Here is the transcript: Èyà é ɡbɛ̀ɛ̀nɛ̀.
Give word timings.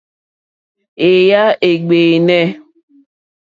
Èyà 1.09 1.43
é 1.67 1.71
ɡbɛ̀ɛ̀nɛ̀. 1.83 2.41